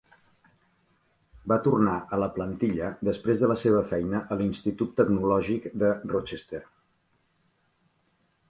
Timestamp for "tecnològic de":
5.03-5.93